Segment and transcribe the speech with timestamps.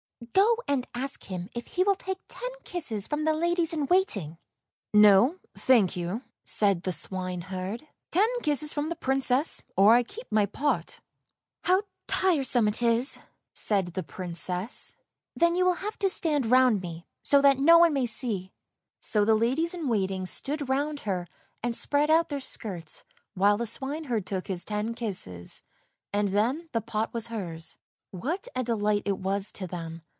[0.41, 4.37] "Go and ask him if he will take ten kisses from the ladies in waiting.""
[4.93, 10.45] No, thank you," said the swineherd;" ten kisses from the Princess, or I keep my
[10.45, 11.01] pot.""
[11.65, 13.17] How tiresome it is,"
[13.55, 14.95] said the Princess.'
[15.35, 18.51] Then you will have to stand round me, so that no one may see."
[19.01, 21.27] So the ladies in waiting stood round her
[21.63, 25.63] and spread out their skirts while the swineherd took his ten kisses,
[26.13, 27.75] and then the pot was hers.
[28.11, 30.03] What a delight it was to them.